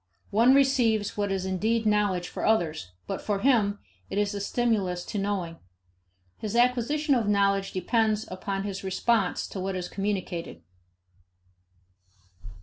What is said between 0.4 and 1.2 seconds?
receives